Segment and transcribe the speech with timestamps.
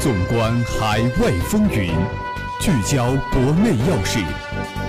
[0.00, 1.92] 纵观海外风云，
[2.58, 4.18] 聚焦国内要事，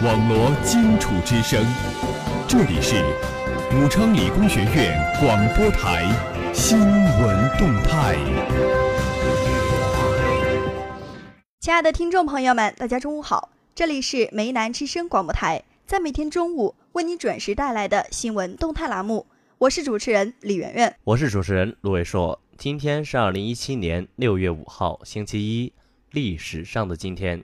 [0.01, 1.61] 网罗荆楚之声。
[2.47, 2.95] 这里是
[3.75, 6.05] 武昌理工学院广播台
[6.53, 8.15] 新闻动态。
[11.59, 22.39] 亲爱的听众朋友们，大家中午好，这里是梅南之声广播台，在每天中午为您准时带来的新闻动态栏目，我是主持人李媛媛，我是主持人卢伟硕。
[22.61, 25.73] 今天是二零一七年六月五号，星期一，
[26.11, 27.43] 历史上的今天。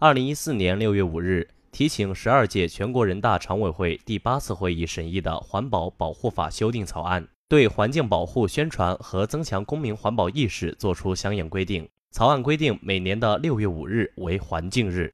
[0.00, 11.88] 二零一四年六月五日，提请十二届全国人大常委会第八次会议审议的《环保保护法》修订草案，对环境保护宣传和增强公民环保意识作出相应规定。
[12.10, 15.12] 草案规定，每年的六月五日为环境日。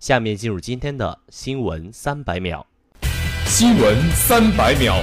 [0.00, 2.66] 下面进入今天的新闻三百秒。
[3.46, 4.96] 新闻三百秒，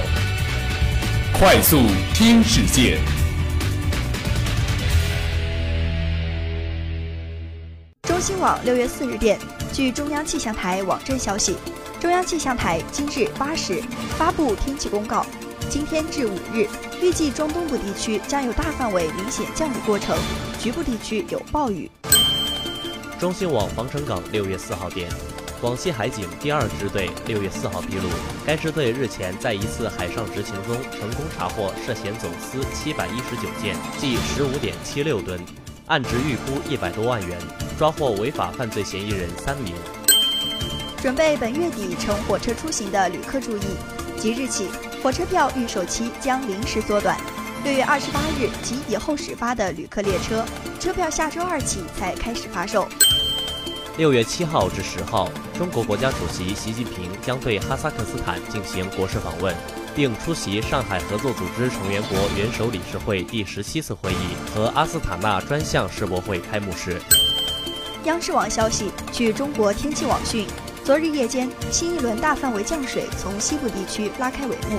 [1.32, 1.78] 快速
[2.12, 2.98] 听世界。
[8.20, 9.38] 中新网六月四日电，
[9.72, 11.56] 据中央气象台网站消息，
[11.98, 13.82] 中央气象台今日八时
[14.18, 15.24] 发布天气公告，
[15.70, 16.68] 今天至五日，
[17.00, 20.18] 预计中东部地区将有大范围明显降雨过程，
[20.60, 21.90] 局部地区有暴雨。
[23.18, 25.08] 中新网防城港六月四号电，
[25.58, 28.10] 广西海警第二支队六月四号披露，
[28.44, 35.40] 该支队日前在一次海上执勤中成功查获涉嫌走私七百一十九件，计十五点七六吨。
[35.90, 37.36] 案值预估一百多万元，
[37.76, 39.74] 抓获违法犯罪嫌疑人三名。
[41.02, 43.62] 准备本月底乘火车出行的旅客注意，
[44.16, 44.68] 即日起
[45.02, 47.18] 火车票预售期将临时缩短。
[47.64, 50.44] 六月二十八日及以后始发的旅客列车
[50.78, 52.86] 车票下周二起才开始发售。
[53.98, 59.52] 六月七号至十号，中国国家主席习近平将对哈萨克斯坦进行国事访问。
[59.94, 67.00] 并出席上海合作组织成员国元首理事会第十七次会议和阿斯塔纳专项世博会开幕式。
[68.04, 70.46] 央视网消息，据中国天气网讯，
[70.84, 74.78] 昨日夜间，新一轮大范围降水从西部地区拉开帷幕。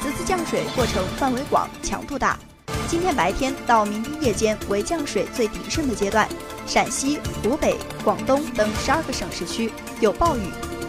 [0.00, 2.38] 此次降水过程范围广、强度大。
[2.86, 6.28] 今天白天到明天夜间为降水最鼎盛的阶段，
[6.66, 10.42] 陕西、湖北、广东等十二个省市区有暴雨。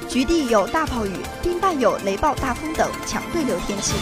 [0.10, 1.12] 局地有大暴雨，
[1.42, 3.94] 并伴有雷暴、大风等强对流天气。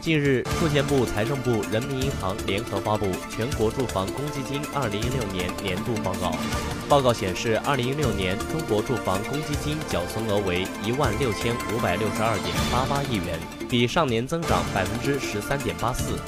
[0.00, 6.30] 近日，住建部、财政部、人民银行联合发布《全国住房公积金2016年年度报告》。
[6.88, 13.38] 报告显示，2016年中国住房公积金缴存额为一万六千五百六十二点八八亿元，
[13.68, 16.18] 比上年增长百分之十三点八四。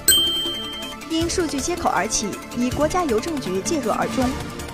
[1.10, 4.28] 因数据接口而起，以国家邮政局介入而终。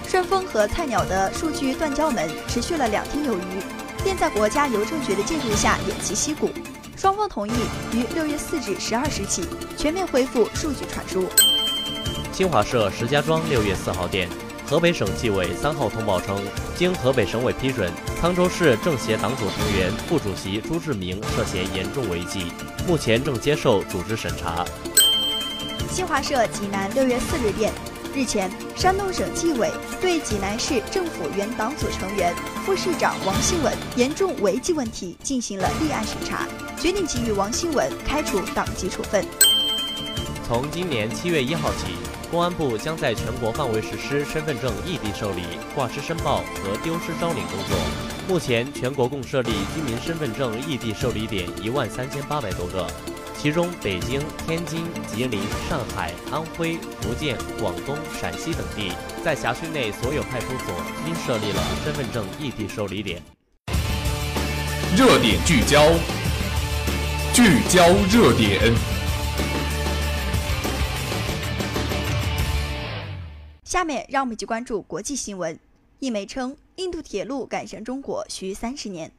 [0.08, 3.40] 顺丰和菜鸟的数据断交门持续了两天有余。
[4.06, 6.48] 便在国家邮政局的介入下偃旗息鼓，
[6.96, 7.50] 双方同意
[7.92, 9.44] 于六月四日十二时起
[9.76, 11.28] 全面恢复数据传输。
[12.32, 14.28] 新华社石家庄六月四号电，
[14.64, 16.40] 河北省纪委三号通报称，
[16.76, 17.90] 经河北省委批准，
[18.22, 22.52] 沧州市政协党组成员、副主席朱志明涉嫌严重违纪，
[22.86, 24.64] 目前正接受组织审查。
[25.90, 27.72] 新华社济南六月四日电。
[28.16, 32.34] 日前，山东省纪委对济南市政府原党组成员、
[32.64, 36.48] 副市长王新文严重违纪问题进行了立案审查，
[36.80, 39.22] 决定给予王新文开除党籍处分。
[40.48, 41.88] 从今年七月一号起，
[42.30, 45.42] 公安部将在全国范围实施身份证异地受理、
[45.74, 47.76] 挂失申报和丢失招领工作。
[48.26, 52.86] 目前，全国共设立居民身份证异地受理点一万三千八百多个。
[53.38, 58.90] 其中，北京、天津、吉林、上海、安徽、福建、广东、陕西等地
[59.22, 60.74] 在辖区内所有派出所
[61.04, 63.22] 均设立了身份证异地受理点。
[64.96, 65.92] 热点聚焦，
[67.32, 68.74] 聚焦热点。
[73.62, 75.56] 下面让我们一起关注国际新闻。
[76.00, 79.12] 印媒称，印度铁路赶上中国需三十年。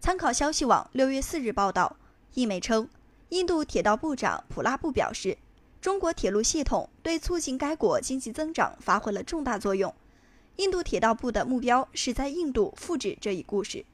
[0.00, 1.96] 参考消息网六月四日报道，
[2.34, 2.88] 印媒称。
[3.30, 5.36] 印度铁道部长普拉布表示，
[5.80, 9.92] 中国铁路系统对促进该国经济增长发挥了重大作用。
[10.56, 13.84] 印度铁道部的目标是在印度复制这一故事。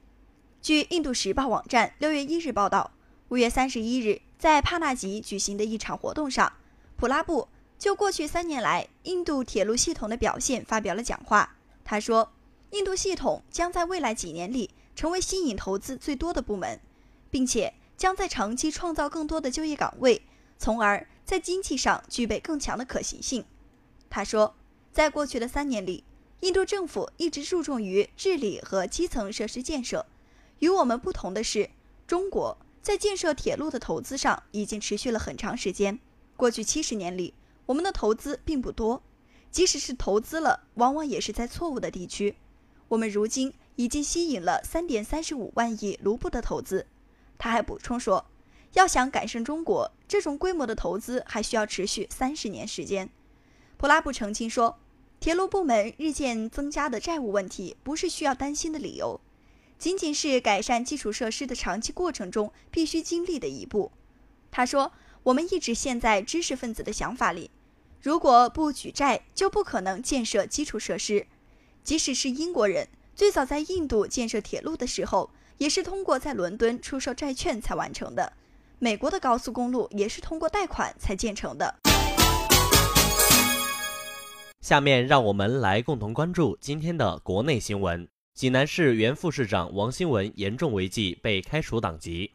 [0.60, 2.90] 据《印度时报》网站六月一日报道，
[3.28, 6.52] 五月三十一日，在帕纳吉举行的一场活动上，
[6.96, 7.48] 普拉布
[7.78, 11.56] 就过去三年来印度铁路系统的表现发表了讲话。
[11.82, 12.32] 他说，
[12.70, 16.78] 印度系统将在未来几年里成为吸引投资最多的部门，
[17.30, 17.72] 并且。
[18.02, 20.22] 将在长期创造更多的就业岗位，
[20.58, 23.44] 从而在经济上具备更强的可行性。
[24.10, 24.56] 他说，
[24.90, 26.02] 在过去的三年里，
[26.40, 30.04] 印度政府一直注重于治理和基层设施建设。
[30.58, 31.70] 与我们不同的是，
[32.04, 36.00] 中国在建设铁路的投资上已经持续了很长时间。
[36.36, 37.34] 过去七十年里，
[37.66, 39.00] 我们的投资并不多。
[39.52, 42.34] 即使是投资了，往往也是在错误的地区。
[42.88, 46.88] 我们如今已经吸引了三点三十五万亿卢布的投资。
[47.42, 48.24] 他还补充说，
[48.74, 53.10] 要想赶上中国这种规模的投资，还需要持续三十年时间。
[53.76, 54.78] 普拉布澄清说，
[55.18, 59.20] 铁路部门日渐增加的债务问题不是需要担心的理由，
[59.76, 63.90] 仅仅是改善基础设施的长期过程中必须经历的一步。
[64.52, 64.92] 他说，
[65.24, 67.50] 我们一直陷在知识分子的想法里。
[68.00, 71.26] 如果不举债，就不可能建设基础设施。
[71.82, 72.86] 即使是英国人，
[73.16, 75.30] 最早在印度建设铁路的时候，
[75.62, 78.32] 也是通过在伦敦出售债券才完成的。
[78.80, 81.72] 美国的高速公路也是通过贷款才建成的。
[84.60, 92.32] 下面让我们来共同关注今天的国内新闻：济南市原副市长王新文严重违纪被开除党籍。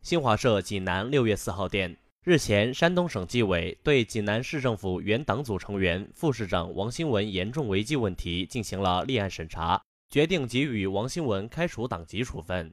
[0.00, 1.94] 新华社济南六月四号电。
[2.24, 12.72] 日前，山东省纪委对济南市政府原党组成员、副市长王新文严重违纪问题进行了立案审查，决定给予王新文开除党籍处分。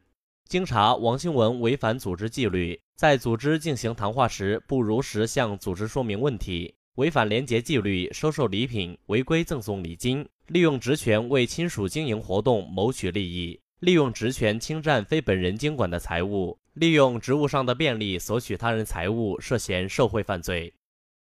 [0.49, 16.57] 经查，王新文违反组织纪律，在组织进行谈话时不如实向组织说明问题，违反廉洁纪律，收受礼品，违规赠送礼金，利用职权为亲属经营活动谋取利益，利用职权侵占非本人经管的财物。
[16.73, 20.73] 利用职务上的便利索取他人财物，涉嫌受贿犯罪。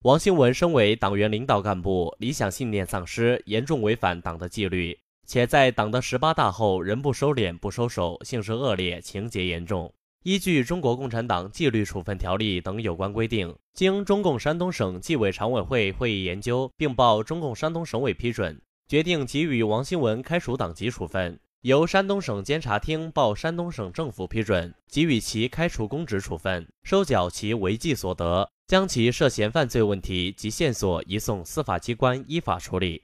[0.03, 4.97] 王新文身为党员领导干部，理想信念丧失，严重违反党的纪律，
[5.29, 9.93] 且在党的十八大后仍不收敛、不收手，性质恶劣，情节严重。
[10.23, 18.59] 依据《中国共产党纪律处分条例》等有关规定，经中共山东省纪委常委会会议研究，并报中共山东省委批准，
[18.89, 21.39] 决定给予王新文开除党籍处分。
[21.61, 33.03] 由山东省监察厅报山东省政府批准，给予其开除公职处分，收缴其违纪所得，将其涉嫌犯罪问题及线索移送司法机关依法处理。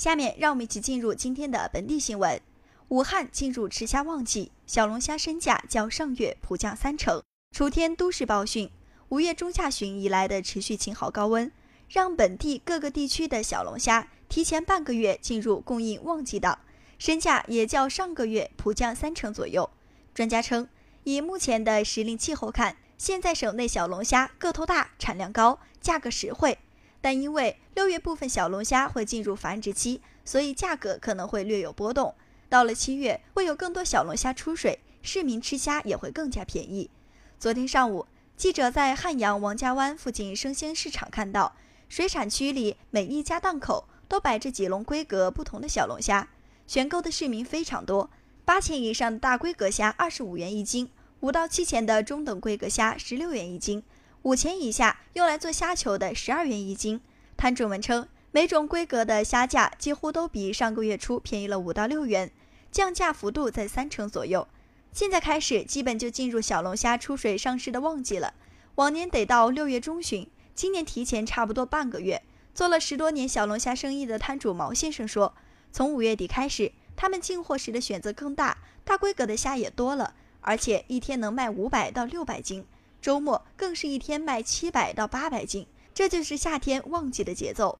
[0.00, 2.40] 下面让我们一起进入今天的本地新闻：
[2.88, 7.22] 武汉进入吃虾旺季，小龙虾身价较上月普降三成。
[7.54, 8.70] 楚天都市报讯，
[9.10, 11.52] 五月中下旬以来的持续晴好高温，
[11.86, 14.08] 让本地各个地区的小龙虾。
[14.30, 16.58] 提前半个月进入供应旺季档，
[16.98, 19.68] 身价也较上个月普降三成左右。
[20.14, 20.66] 专家称，
[21.04, 26.56] 以目前的时令气候看，现在省内小龙虾个头大、产量高、价格实惠。
[27.00, 32.14] 但因为六月部分小龙虾会进入繁殖期，所以价格可能会略有波动。
[32.48, 36.90] 到了七月，会有更多小龙虾出水，市民吃虾也会更加便宜。
[37.38, 38.06] 昨天上午，
[38.36, 41.54] 记者在汉阳王家湾附近生鲜市场看到，
[41.88, 43.86] 水产区里每一家档口。
[44.10, 46.30] 都摆着几笼规格不同的小龙虾，
[46.66, 48.10] 选购的市民非常多。
[48.44, 53.84] 八千以上的大规格虾二十五元一斤，五到七千的中等规格虾十六元一斤，
[54.22, 57.00] 五千以下用来做虾球的十二元一斤。
[57.38, 62.30] 摊主们称，每种规格的虾价几乎都比上个月初便宜了五到六元，
[62.70, 64.46] 降价幅度在三成左右。
[64.92, 68.34] 现在开始，基本就进入小龙虾出水上市的旺季了。
[68.74, 72.22] 往年得到六月中旬，今年提前差不多半个月。
[72.54, 75.34] 做了十多年小龙虾生意的摊主毛先生说
[75.72, 80.12] ：“从五月底开始，他们进货时的选择更大，大规格的虾也多了，
[80.42, 82.66] 而且一天能卖五百到六百斤，
[83.00, 87.78] 周末更是一天卖七百到八百斤，这就是夏天旺季的节奏。”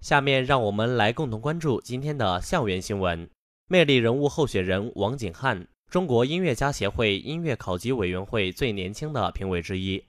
[0.00, 3.28] 下面让我们来共同关注今天的校园新闻。
[3.68, 10.04] 魅力人物候选人王景汉，中国音乐家协会音乐考级委员会最年轻的评委之一。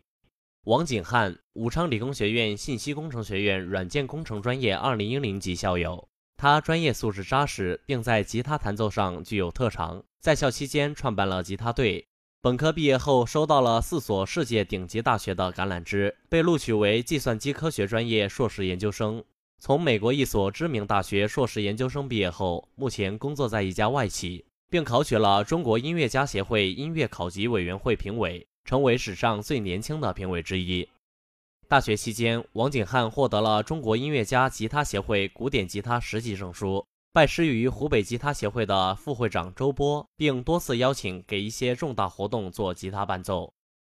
[0.66, 6.08] 王景汉，武昌理工学院信息工程学院软件工程专业2010级校友。
[6.38, 10.04] 他专业素质扎实，并在吉他弹奏上具有特长。
[10.22, 12.06] 在校期间创办了吉他队。
[12.42, 19.24] 本科毕业后，收到了四所世界顶级大学的橄榄枝，被录取为计算机科学专业硕士研究生。
[19.60, 28.48] 从美国一所知名大学硕士研究生毕业后，目前工作在一家外企，并考取了中国音乐家协会音乐考级委员会评委。
[28.68, 30.86] 成为史上最年轻的评委之一。
[31.70, 43.52] 大学期间，王景汉获得了中国音乐家吉他协会古典吉他十级证书，拜师于湖北吉他协会的副会长周波，并多次邀请给一些重大活动做吉他伴奏。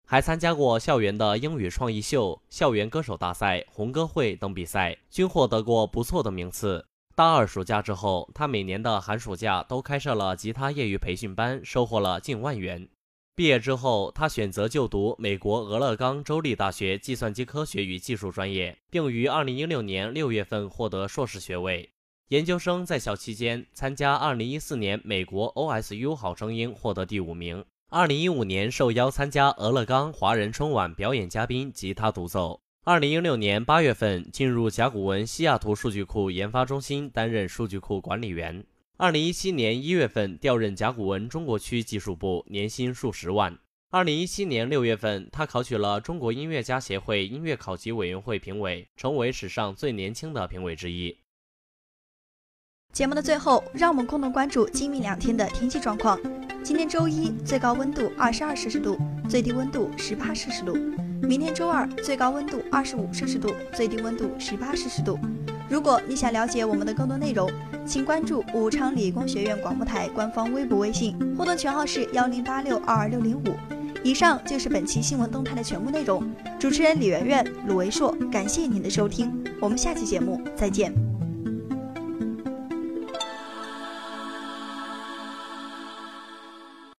[0.08, 6.86] 还参加过校园的英语创意秀、校园歌手大赛、红歌会等比赛，均获得过不错的名次。
[7.16, 12.88] 大二暑假之后，他每年的寒暑假都开设了吉他业余培训班，收获了近万元。
[13.38, 21.88] 毕业之后，他选择就读美国俄勒冈州立大学计算机科学与技术专业，并于2016年6月份获得硕士学位。
[22.30, 27.64] 研究生在校期间，参加2014年美国 OSU 好声音，获得第五名。
[27.92, 32.60] 二零一五年受邀参加俄勒冈华人春晚表演嘉宾吉他独奏。
[32.86, 38.66] 二零一六年八月份进入甲骨文西雅图数据库研发中心担任数据库管理员。
[39.00, 43.56] 二零一七年一月份调任甲骨文中国区技术部，年薪数十万。
[43.92, 51.16] 二零一七年六月份，他考取了中国音乐家协会音乐考级委员会评委，成为史上最年轻的评委之一。
[52.92, 56.20] 节目的最后，让我们共同关注今明两天的天气状况。
[56.64, 58.98] 今天周一最高温度二十二摄氏度，
[59.30, 60.74] 最低温度十八摄氏度。
[61.22, 65.20] 明天周二最高温度二十五摄氏度，最低温度十八摄氏度。
[65.70, 67.50] 如果你想了解我们的更多内容，
[67.86, 73.56] 请关注武昌理工学院广播台官方微博、微信，互动群号是幺零八六二二六零五。
[74.04, 76.24] 以上就是本期新闻动态的全部内容。
[76.58, 81.07] 主持人李媛媛、鲁维硕，感谢您的收听，我们下期节目再见。